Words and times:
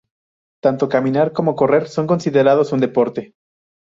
Tanto 0.63 0.89
caminar 0.89 1.31
como 1.31 1.55
correr 1.59 1.87
son 1.87 2.07
considerados 2.07 2.71
un 2.71 2.79
deporte. 2.79 3.35